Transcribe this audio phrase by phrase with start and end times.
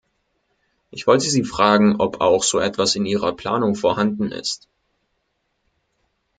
[0.89, 4.67] Ich wollte Sie fragen, ob auch so etwas in Ihrer Planung vorhanden ist.